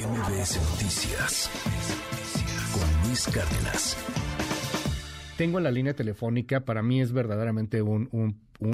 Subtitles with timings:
[0.00, 1.50] MBS Noticias
[2.72, 3.98] con Luis Cárdenas.
[5.36, 8.08] Tengo en la línea telefónica, para mí es verdaderamente un,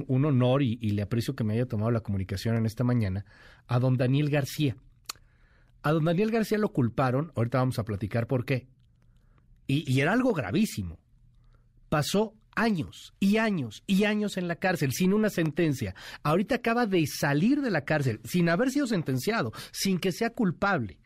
[0.08, 3.24] honor y, le aprecio que me haya tomado la comunicación en esta mañana,
[3.66, 4.76] a don Daniel García.
[5.82, 8.68] A don Daniel García lo culparon, ahorita vamos a platicar por qué.
[9.66, 11.00] Y era algo gravísimo.
[11.88, 15.96] Pasó años y años y años en la cárcel sin una sentencia.
[16.22, 20.98] Ahorita acaba de salir de la cárcel sin haber sido sentenciado, sin que sea culpable.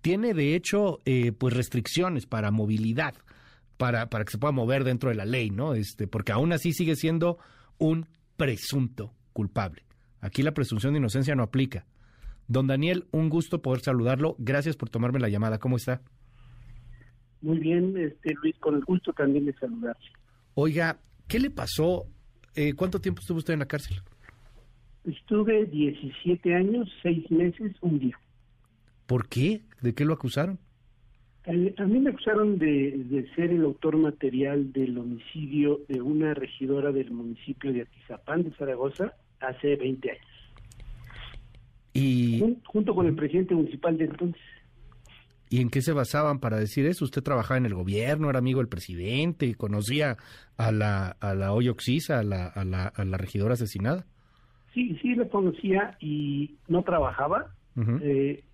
[0.00, 3.14] Tiene de hecho eh, pues restricciones para movilidad,
[3.76, 5.74] para, para que se pueda mover dentro de la ley, ¿no?
[5.74, 7.38] Este, porque aún así sigue siendo
[7.78, 8.06] un
[8.36, 9.82] presunto culpable.
[10.20, 11.86] Aquí la presunción de inocencia no aplica.
[12.48, 14.34] Don Daniel, un gusto poder saludarlo.
[14.38, 15.58] Gracias por tomarme la llamada.
[15.58, 16.02] ¿Cómo está?
[17.42, 20.08] Muy bien, este Luis, con el gusto también de saludarse.
[20.54, 22.06] Oiga, ¿qué le pasó?
[22.54, 23.98] Eh, ¿Cuánto tiempo estuvo usted en la cárcel?
[25.04, 28.18] Estuve 17 años, 6 meses, un día.
[29.10, 29.62] ¿Por qué?
[29.80, 30.60] ¿De qué lo acusaron?
[31.44, 37.10] A, mí me acusaron de, ser el autor material del homicidio de una regidora del
[37.10, 40.26] municipio de Atizapán, de Zaragoza, hace 20 años.
[41.92, 42.56] Y...
[42.64, 44.42] Junto con el presidente municipal de entonces.
[45.48, 47.04] ¿Y en qué se basaban para decir eso?
[47.04, 50.18] ¿Usted trabajaba en el gobierno, era amigo del presidente, conocía
[50.56, 51.74] a la, a la Hoyo
[52.10, 54.06] a la, a, la, a la regidora asesinada?
[54.72, 57.56] Sí, sí, la conocía y no trabajaba.
[58.02, 58.44] eh,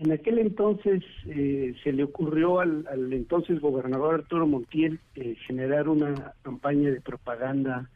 [0.00, 5.88] en aquel entonces eh, se le ocurrió al, al, entonces gobernador Arturo Montiel eh, generar
[5.88, 7.90] una campaña de propaganda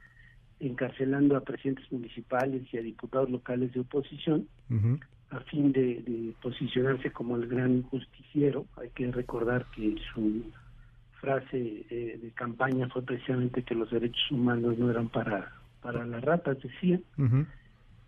[0.60, 4.46] encarcelando a presidentes municipales y a diputados locales de oposición
[5.30, 8.66] a fin de, posicionarse como el gran justiciero.
[8.76, 10.42] Hay que recordar que su
[11.20, 16.22] frase eh, de campaña fue precisamente que los derechos humanos no eran para, para las
[16.22, 17.00] ratas, decía.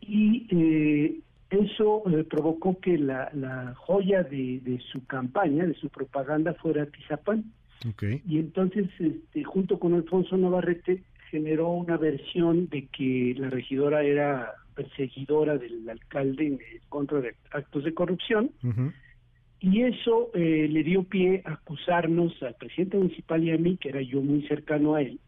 [0.03, 1.19] Y eh,
[1.50, 6.86] eso eh, provocó que la, la joya de, de, su campaña, de su propaganda, fuera
[6.86, 7.44] Tizapán.
[8.27, 14.54] Y entonces, este, junto con Alfonso Navarrete, generó una versión de que la regidora era
[14.75, 18.50] perseguidora del alcalde en contra de actos de corrupción.
[19.60, 23.88] Y eso eh, le dio pie a acusarnos al presidente municipal y a mí, que
[23.88, 25.19] era yo muy cercano a él,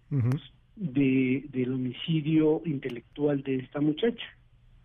[0.77, 4.27] de, del homicidio intelectual de esta muchacha.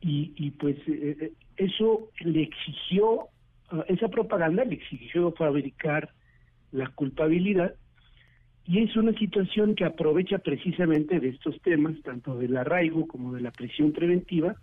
[0.04, 3.30] Y, y pues eh, eh, eso le exigió,
[3.70, 6.10] ah, esa propaganda le exigió fabricar
[6.72, 7.74] la culpabilidad
[8.66, 13.42] y es una situación que aprovecha precisamente de estos temas, tanto del arraigo como de
[13.42, 14.56] la prisión preventiva,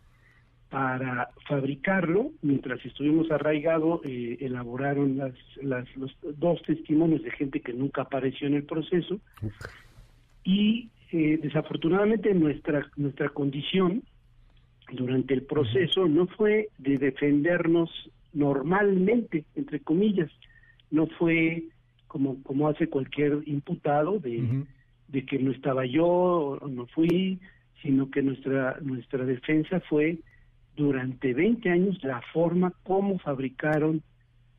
[0.70, 2.30] para fabricarlo.
[2.40, 8.54] Mientras estuvimos arraigados, eh, elaboraron las, los dos testimonios de gente que nunca apareció en
[8.54, 9.20] el proceso.
[10.44, 14.02] Y eh, desafortunadamente nuestra, nuestra condición
[14.92, 17.90] durante el proceso no fue de defendernos
[18.32, 20.30] normalmente, entre comillas,
[20.90, 21.64] no fue
[22.06, 24.64] como, como hace cualquier imputado de,
[25.08, 27.38] de que no estaba yo o no fui,
[27.82, 30.18] sino que nuestra, nuestra defensa fue
[30.76, 34.02] durante 20 años la forma como fabricaron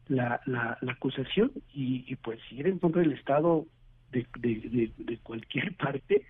[0.07, 3.65] la, la, acusación y, pues ir en contra del Estado
[4.11, 6.23] de, de, de, cualquier parte,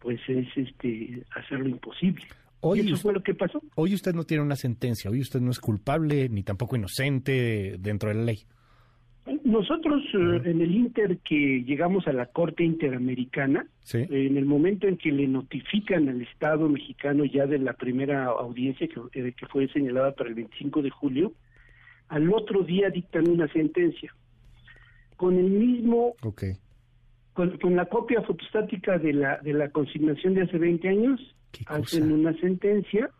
[0.00, 2.24] pues es este hacerlo imposible.
[2.68, 3.62] Hoy eso fue lo que pasó.
[3.74, 8.08] Hoy usted no tiene una sentencia, hoy usted no es culpable ni tampoco inocente dentro
[8.08, 8.46] de la ley.
[9.44, 14.96] Nosotros eh, en el Inter que llegamos a la Corte Interamericana, en el momento en
[14.96, 19.68] que le notifican al Estado mexicano ya de la primera audiencia que, eh, que fue
[19.68, 21.32] señalada para el 25 de julio,
[22.08, 24.14] al otro día dictan una sentencia.
[25.16, 26.14] Con el mismo,
[27.32, 31.35] con, la copia fotostática de la, de la consignación de hace 20 años,
[31.66, 33.10] hacen una sentencia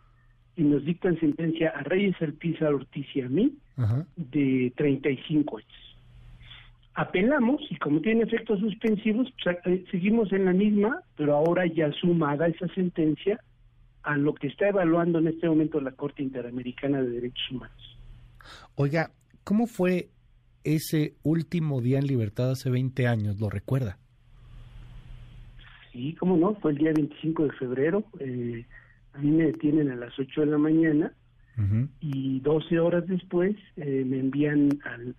[0.56, 3.56] y nos dictan sentencia a Reyes Alpizar Ortiz y a mí
[4.16, 5.86] de 35 años
[6.96, 11.92] apelamos y como tiene efectos suspensivos, pues, eh, seguimos en la misma, pero ahora ya
[11.92, 13.38] sumada esa sentencia
[14.02, 17.98] a lo que está evaluando en este momento la Corte Interamericana de Derechos Humanos.
[18.76, 19.10] Oiga,
[19.44, 20.08] ¿cómo fue
[20.64, 23.38] ese último día en libertad hace 20 años?
[23.40, 23.98] ¿Lo recuerda?
[25.96, 28.04] Sí, cómo no, fue el día 25 de febrero.
[28.20, 28.66] Eh,
[29.14, 31.12] a mí me detienen a las 8 de la mañana
[32.00, 35.16] y 12 horas después eh, me envían al,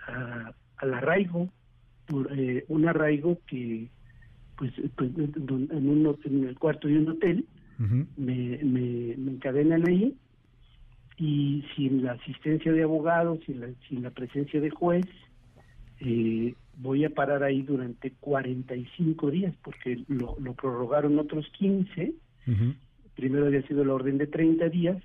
[0.78, 1.50] al arraigo
[2.06, 3.88] por eh, un arraigo que
[4.56, 7.46] pues, pues en, un, en el cuarto de un hotel
[7.80, 10.16] me, me, encadenan ahí
[11.18, 15.08] y sin la asistencia de abogados, sin la, sin la presencia de juez,
[16.02, 22.14] eh, voy a parar ahí durante 45 días porque lo, lo prorrogaron otros 15.
[23.16, 25.04] Primero había sido la orden de 30 días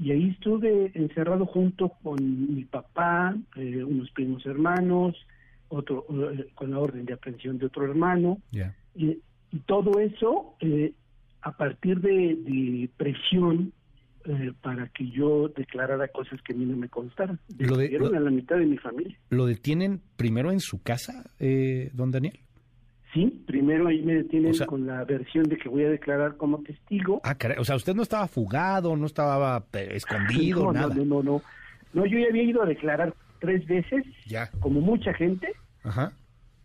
[0.00, 5.14] y ahí estuve encerrado junto con mi papá, eh, unos primos hermanos,
[5.68, 8.38] otro eh, con la orden de aprehensión de otro hermano,
[8.94, 9.18] y,
[9.66, 10.92] todo eso eh,
[11.42, 13.72] a partir de, presión
[14.60, 17.38] para que yo declarara cosas que a mí no me constaran.
[17.58, 19.16] Lo de, a la mitad de mi familia.
[19.30, 21.30] ¿Lo detienen primero en su casa,
[21.92, 22.38] don Daniel?
[23.12, 27.20] Sí, primero ahí me detienen con la versión de que voy a declarar como testigo.
[27.24, 30.94] Ah, caray, o sea, usted no estaba fugado, no estaba eh, escondido, no, nada.
[30.94, 31.42] No, no, no,
[31.92, 32.06] no.
[32.06, 34.48] yo ya había ido a declarar tres veces, ya.
[34.60, 35.52] como mucha gente.
[35.82, 36.12] Ajá.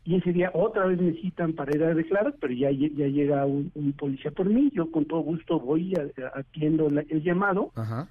[0.06, 3.46] Y ese día otra vez me citan para ir a declarar, pero ya, ya llega
[3.46, 4.72] un, policía por mí.
[4.74, 7.72] Yo con todo gusto voy, a, atiendo el llamado.
[7.76, 8.08] Ajá.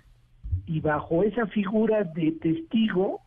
[0.67, 3.21] Y bajo esa figura de testigo,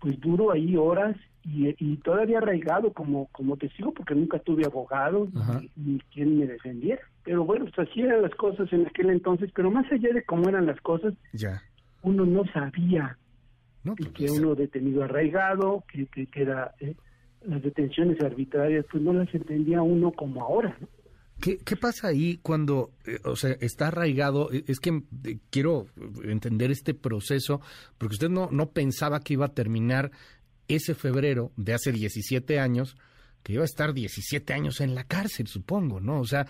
[0.00, 5.28] pues duro ahí horas y, todavía arraigado como, como testigo porque nunca tuve abogado
[5.76, 7.02] ni, quien me defendiera.
[7.24, 10.48] Pero bueno, pues así eran las cosas en aquel entonces, pero más allá de cómo
[10.48, 11.62] eran las cosas, ya.
[12.02, 13.16] uno no sabía
[13.82, 16.94] pues, que uno detenido arraigado, que, que, era eh,
[17.42, 20.76] las detenciones arbitrarias, pues no las entendía uno como ahora,
[21.40, 24.52] ¿Qué, ¿Qué, pasa ahí cuando, eh, o sea, está arraigado?
[24.52, 25.04] Eh, es que
[25.50, 25.86] quiero
[26.24, 27.60] entender este proceso,
[27.96, 30.10] porque usted no, no pensaba que iba a terminar
[30.66, 32.96] ese febrero de hace 17 años,
[33.48, 36.20] que iba a estar 17 años en la cárcel, supongo, ¿no?
[36.20, 36.46] O sea,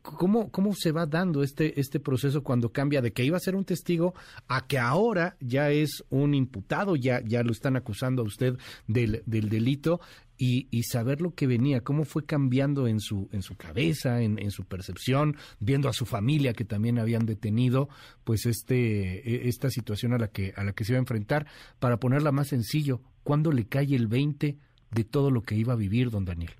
[0.00, 3.56] ¿cómo, cómo se va dando este, este proceso cuando cambia de que iba a ser
[3.56, 4.14] un testigo
[4.46, 8.56] a que ahora ya es un imputado, ya, ya lo están acusando a usted
[8.86, 10.00] del, del delito
[10.38, 14.38] y, y, saber lo que venía, cómo fue cambiando en su, en su cabeza, en,
[14.38, 17.88] en, su percepción, viendo a su familia que también habían detenido,
[18.22, 21.48] pues este, e, esta situación a la que, a la que se iba a enfrentar,
[21.80, 24.58] para ponerla más sencillo, ¿cuándo le cae el 20
[24.90, 26.52] de todo lo que iba a vivir don Daniel?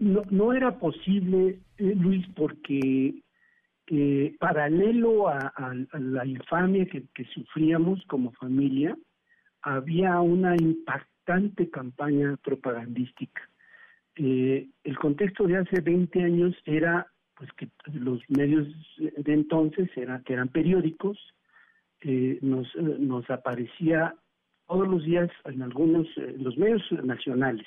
[0.00, 3.14] No, no era posible, eh, Luis, porque
[3.88, 5.52] eh, paralelo a,
[5.92, 8.96] la infamia que, que sufríamos como familia,
[9.62, 11.14] había una impacto
[11.72, 13.42] campaña propagandística.
[14.16, 18.68] Eh, el contexto de hace 20 años era pues que los medios
[18.98, 21.18] de entonces era, que eran periódicos,
[22.02, 24.14] eh, nos, nos aparecía
[24.66, 27.66] todos los días en algunos, eh, los medios nacionales,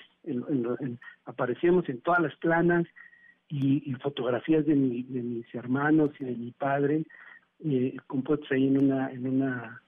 [1.25, 2.85] aparecíamos en todas las planas
[3.49, 7.05] y, fotografías de, de, mis hermanos y de mi padre,
[7.63, 9.81] eh, compuestos ahí en una, en una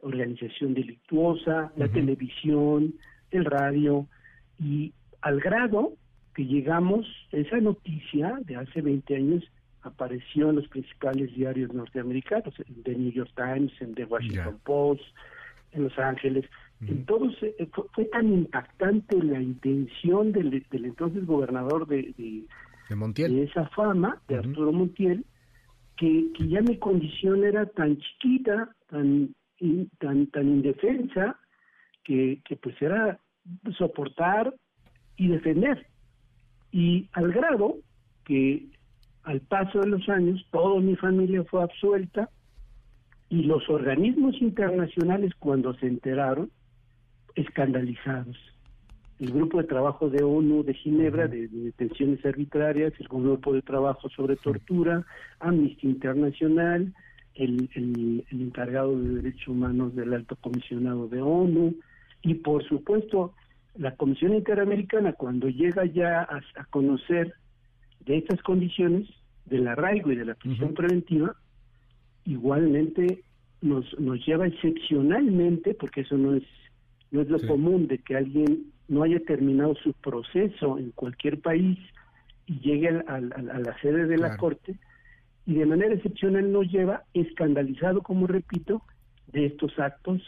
[0.00, 2.94] organización delictuosa, la televisión,
[3.30, 4.06] el radio,
[4.58, 5.94] y al grado
[6.34, 9.44] que llegamos, esa noticia de hace 20 años
[9.82, 15.02] apareció en los principales diarios norteamericanos, en The New York Times, en The Washington Post,
[15.72, 16.44] en Los Ángeles.
[16.86, 24.36] Entonces eh, fue, tan impactante la intención del, entonces gobernador de, de, esa fama, de
[24.36, 25.24] Arturo Montiel,
[25.96, 29.34] que, que ya mi condición era tan chiquita, tan
[29.98, 31.38] tan, tan indefensa
[32.04, 33.18] que, que pues era
[33.76, 34.54] soportar
[35.16, 35.86] y defender.
[36.70, 37.76] Y al grado
[38.24, 38.66] que
[39.24, 42.30] al paso de los años toda mi familia fue absuelta
[43.30, 46.50] y los organismos internacionales cuando se enteraron,
[47.34, 48.36] escandalizados.
[49.18, 54.08] El grupo de trabajo de ONU de Ginebra de, detenciones arbitrarias, el grupo de trabajo
[54.10, 55.04] sobre tortura,
[55.40, 56.94] Amnistía Internacional,
[57.34, 61.74] el, el, encargado de derechos humanos del alto comisionado de ONU
[62.22, 63.34] y por supuesto
[63.76, 67.34] la Comisión Interamericana cuando llega ya a, conocer
[68.00, 69.08] de estas condiciones
[69.46, 71.36] del arraigo y de la prisión preventiva
[72.28, 73.22] igualmente
[73.60, 76.44] nos, nos lleva excepcionalmente porque eso no es
[77.10, 81.78] no es lo común de que alguien no haya terminado su proceso en cualquier país
[82.46, 84.76] y llegue a la sede de la corte
[85.48, 88.82] y de manera excepcional nos lleva escandalizado, como repito,
[89.28, 90.20] de estos actos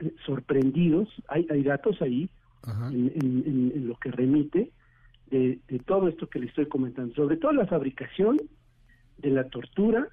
[0.00, 1.08] eh, sorprendidos.
[1.28, 2.28] Hay, hay datos ahí
[2.92, 4.70] en, lo que remite
[5.30, 8.36] de, todo esto que le estoy comentando, sobre todo la fabricación
[9.16, 10.08] de la tortura,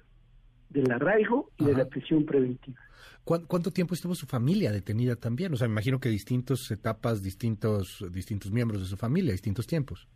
[0.70, 2.80] del arraigo y de la prisión preventiva.
[3.24, 5.52] ¿Cuánto tiempo estuvo su familia detenida también?
[5.52, 10.06] O sea, me imagino que distintas etapas, distintos, distintos miembros de su familia, distintos tiempos.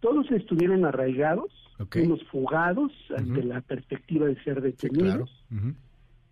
[0.00, 1.52] Todos estuvieron arraigados,
[1.96, 5.44] unos fugados ante la perspectiva de ser detenidos.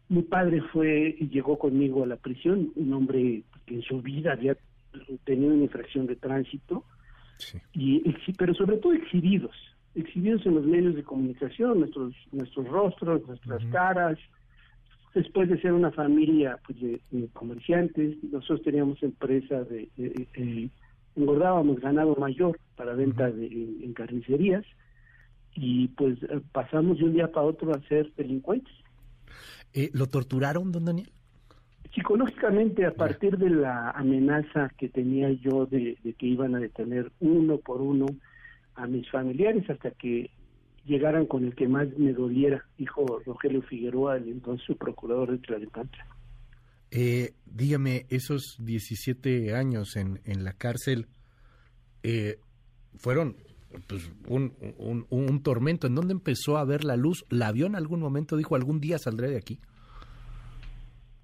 [0.08, 4.32] Mi padre fue y llegó conmigo a la prisión, un hombre que en su vida
[4.32, 4.56] había
[5.24, 6.84] tenido una infracción de tránsito,
[7.72, 8.02] y
[8.38, 9.56] pero sobre todo exhibidos,
[9.94, 14.18] exhibidos en los medios de comunicación, nuestros nuestros rostros, nuestras caras.
[15.14, 17.00] Después de ser una familia pues, de,
[17.34, 20.70] comerciantes, nosotros teníamos empresa de, de
[21.16, 24.64] engordábamos ganado mayor para venta de, en, carnicerías
[25.54, 28.72] y pues eh, pasamos de un día para otro a ser delincuentes.
[29.74, 31.10] Eh, ¿Lo torturaron, don Daniel?
[31.94, 37.58] Psicológicamente, a partir de la amenaza que tenía yo de, que iban a detener uno
[37.58, 38.06] por uno
[38.74, 40.30] a mis familiares hasta que
[40.84, 45.38] llegaran con el que más me doliera, dijo Rogelio Figueroa, el entonces su procurador de
[45.38, 46.06] Tlalnepantla.
[46.90, 51.06] Eh, dígame, esos 17 años en, en la cárcel
[52.02, 52.36] eh,
[52.96, 53.36] fueron
[53.86, 55.86] pues, un, un, un, tormento.
[55.86, 57.24] ¿En dónde empezó a ver la luz?
[57.30, 58.36] ¿La vio en algún momento?
[58.36, 59.58] Dijo, ¿algún día saldré de aquí?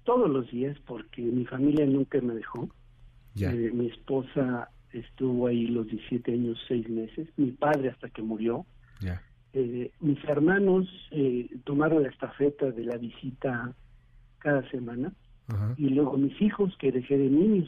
[0.03, 2.67] Todos los días, porque mi familia nunca me dejó.
[3.35, 7.27] Eh, mi esposa estuvo ahí los 17 años, 6 meses.
[7.37, 8.65] Mi padre hasta que murió.
[9.51, 13.73] Eh, mis hermanos eh, tomaron la estafeta de la visita
[14.39, 15.11] cada semana.
[15.77, 17.67] Y luego mis hijos, que dejé de niños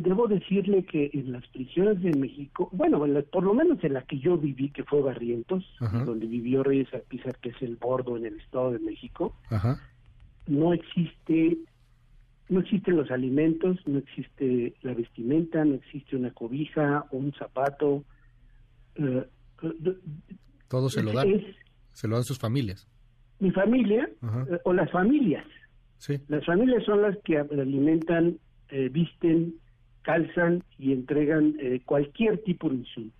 [0.00, 4.18] debo decirle que en las prisiones de México, bueno, por lo menos en la que
[4.18, 5.64] yo viví, que fue Barrientos,
[6.04, 9.34] donde vivió Reyes Alpizar, que es el bordo en el Estado de México,
[10.46, 11.58] no existe,
[12.48, 18.04] no existen los alimentos, no existe la vestimenta, no existe una cobija o un zapato.
[18.96, 19.24] Eh,
[20.68, 21.28] Todo se lo dan.
[21.92, 22.88] se lo dan sus familias.
[23.40, 25.46] Mi familia eh, o las familias.
[25.98, 26.20] Sí.
[26.28, 29.54] Las familias son las que alimentan, eh, visten,
[30.02, 33.10] calzan y entregan eh, cualquier tipo de insumo.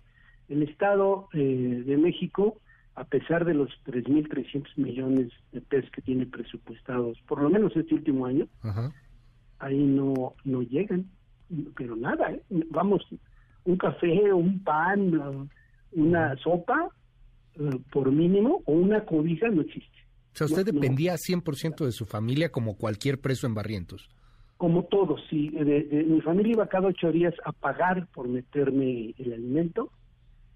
[0.47, 2.61] El Estado eh, de México,
[2.93, 7.95] a pesar de los 3.300 millones de pesos que tiene presupuestados, por lo menos este
[7.95, 8.47] último año,
[9.59, 11.05] ahí no, no llegan,
[11.75, 12.41] pero nada, ¿eh?
[12.69, 13.05] vamos,
[13.63, 15.49] un café, un pan,
[15.91, 16.89] una sopa,
[17.91, 19.89] por mínimo, o una cobija no existe.
[20.33, 24.09] O sea, usted dependía 100% de su familia como cualquier preso en Barrientos
[24.57, 29.91] como todos, sí, mi familia iba cada ocho días a pagar por meterme el alimento,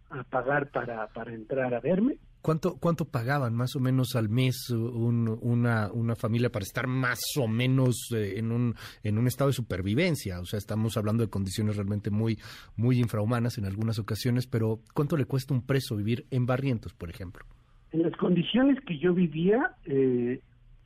[0.10, 2.18] a pagar para, para entrar a verme.
[2.42, 7.48] ¿Cuánto, ¿Cuánto pagaban más o menos al mes una, una familia para estar más o
[7.48, 10.40] menos eh, en, un, en un estado de supervivencia?
[10.40, 12.38] O sea, estamos hablando de condiciones realmente muy,
[12.78, 17.10] muy infrahumanas en algunas ocasiones, pero ¿cuánto le cuesta un preso vivir en Barrientos, por
[17.10, 17.46] ejemplo?
[17.92, 20.40] En las condiciones que yo vivía, eh,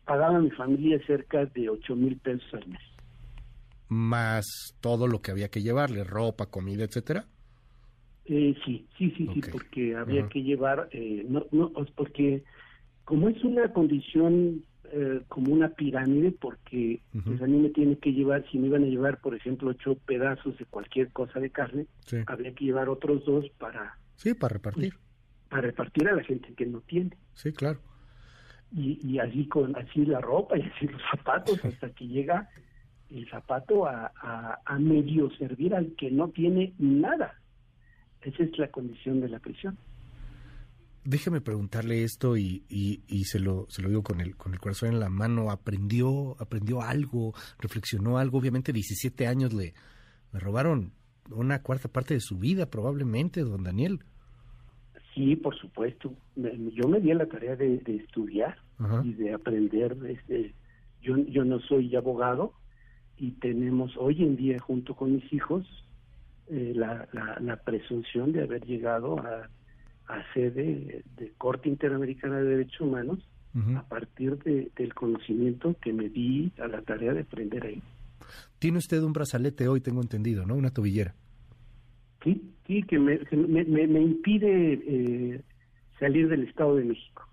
[0.06, 2.82] pagaba mi familia cerca de ocho mil pesos al mes
[3.94, 7.28] más todo lo que había que llevarle, ropa, comida, etcétera?
[8.26, 12.44] Eh, sí, sí, sí, sí, porque había que llevar, eh, no, no, porque
[13.04, 18.14] como es una condición eh, como una pirámide, porque pues, a mí me tiene que
[18.14, 21.88] llevar, si me iban a llevar, por ejemplo, ocho pedazos de cualquier cosa de carne,
[22.28, 23.98] habría que llevar otros dos para...
[24.16, 24.94] Sí, para repartir.
[25.50, 27.18] para repartir a la gente que no tiene.
[27.34, 27.80] Sí, claro.
[28.72, 32.50] Y, y así con así la ropa y así los zapatos hasta que llega
[33.10, 34.12] el zapato a,
[34.66, 37.40] a, medio servir al que no tiene nada.
[38.44, 39.78] Esa es la condición de la prisión.
[41.06, 44.90] Déjeme preguntarle esto y, y, se, lo, se lo digo con el, con el corazón
[44.90, 45.52] en la mano.
[45.52, 47.34] ¿Aprendió, aprendió algo?
[47.60, 48.38] ¿Reflexionó algo?
[48.38, 49.74] Obviamente 17 años le,
[50.32, 50.94] le robaron
[51.30, 54.00] una cuarta parte de su vida probablemente, don Daniel.
[55.14, 56.14] Sí, por supuesto.
[56.36, 58.58] Yo me di a la tarea de, estudiar
[59.04, 59.98] y de aprender.
[60.08, 60.54] Este,
[61.02, 62.54] yo, yo no soy abogado,
[63.18, 65.66] y tenemos hoy en día junto con mis hijos
[66.54, 67.08] eh, la,
[67.40, 69.50] la, presunción de haber llegado a,
[70.08, 73.28] a sede de Corte Interamericana de Derechos Humanos
[73.76, 77.82] a partir de, del conocimiento que me di a la tarea de aprender ahí.
[78.60, 80.56] Tiene usted un brazalete hoy, tengo entendido, ¿no?
[80.56, 81.16] Una tobillera.
[82.24, 85.42] Sí, sí, que me, me, me, impide eh,
[86.00, 87.28] salir del Estado de México.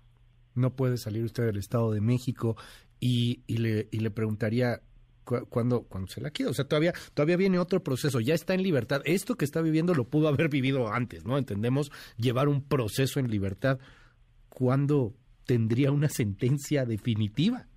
[0.53, 2.55] No puede salir usted del Estado de México
[2.99, 4.81] y, y, le, y le preguntaría,
[5.23, 6.49] cuando, cuando se la queda.
[6.49, 9.01] O sea, todavía, todavía viene otro proceso, ya está en libertad.
[9.05, 11.37] Esto que está viviendo lo pudo haber vivido antes, ¿no?
[11.37, 13.79] Entendemos llevar un proceso en libertad.
[14.49, 15.13] ¿Cuándo
[15.45, 17.67] tendría una sentencia definitiva?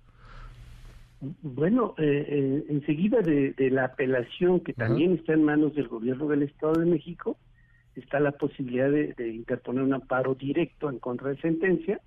[1.41, 6.43] Bueno, eh, eh, enseguida de, la apelación que también está en manos del gobierno del
[6.43, 7.37] Estado de México,
[7.95, 12.01] está la posibilidad de, interponer un amparo directo en contra de sentencia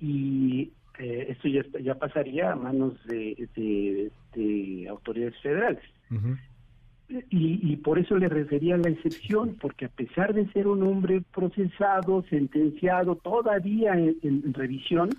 [0.00, 4.10] y eh, esto ya, ya pasaría a manos de,
[4.88, 5.82] autoridades federales.
[7.30, 11.22] y, por eso le refería a la excepción, porque a pesar de ser un hombre
[11.34, 15.10] procesado, sentenciado, todavía en, revisión,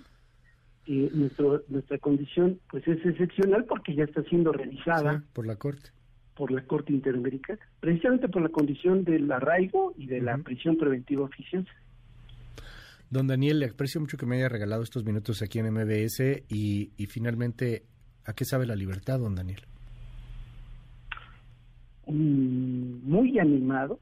[0.86, 5.90] eh, nuestro, nuestra condición pues es excepcional porque ya está siendo revisada por la Corte.
[6.34, 11.24] Por la Corte Interamericana, precisamente por la condición del arraigo y de la prisión preventiva
[11.24, 11.70] oficiosa.
[13.10, 16.92] Don Daniel, le aprecio mucho que me haya regalado estos minutos aquí en MBS y,
[17.08, 17.82] finalmente,
[18.24, 19.62] ¿a qué sabe la libertad, don Daniel?
[22.06, 23.98] Mm, muy animado,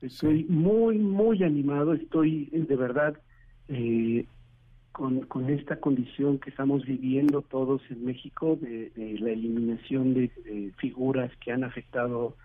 [0.00, 3.20] estoy muy, muy animado, estoy de verdad,
[3.66, 4.24] eh,
[4.92, 10.30] con, con esta condición que estamos viviendo todos en México de, la eliminación de,
[10.78, 12.36] figuras que han afectado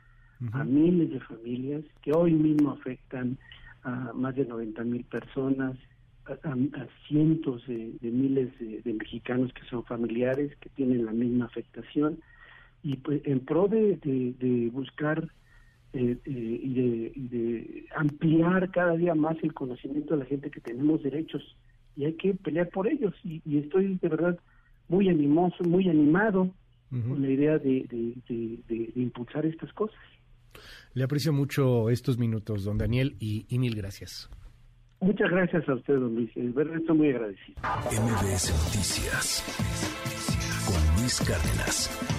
[0.53, 3.37] a miles de familias, que hoy mismo afectan
[3.83, 5.77] a más de 90 mil personas,
[6.43, 12.19] a, cientos de, miles de, mexicanos que son familiares, que tienen la misma afectación,
[12.83, 15.27] y pues en pro de, buscar
[15.93, 20.51] eh, eh, y, de, y de ampliar cada día más el conocimiento de la gente
[20.51, 21.43] que tenemos derechos
[21.99, 24.39] y hay que pelear por ellos y, estoy de verdad
[24.87, 26.49] muy animoso, muy animado
[26.89, 27.85] con la idea de,
[28.95, 29.99] impulsar estas cosas.
[30.93, 34.29] Le aprecio mucho estos minutos, don Daniel, y, mil gracias.
[35.01, 36.29] Muchas gracias a usted, don Luis.
[36.35, 37.57] Estoy muy agradecido.
[37.89, 39.43] MBS Noticias
[40.65, 42.18] con Luis Cárdenas.